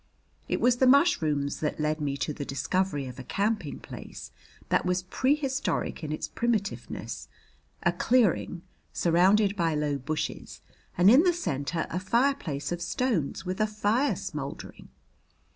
It 0.49 0.59
was 0.59 0.77
the 0.77 0.87
mushrooms 0.87 1.59
that 1.59 1.79
led 1.79 2.01
me 2.01 2.17
to 2.25 2.33
the 2.33 2.43
discovery 2.43 3.05
of 3.05 3.19
a 3.19 3.23
camping 3.23 3.77
place 3.79 4.31
that 4.69 4.83
was 4.83 5.03
prehistoric 5.03 6.03
in 6.03 6.11
its 6.11 6.27
primitiveness 6.27 7.27
a 7.83 7.91
clearing, 7.91 8.63
surrounded 8.91 9.55
by 9.55 9.75
low 9.75 9.99
bushes, 9.99 10.61
and 10.97 11.11
in 11.11 11.21
the 11.21 11.33
center 11.33 11.85
a 11.91 11.99
fireplace 11.99 12.71
of 12.71 12.81
stones 12.81 13.45
with 13.45 13.61
a 13.61 13.67
fire 13.67 14.15
smouldering. 14.15 14.89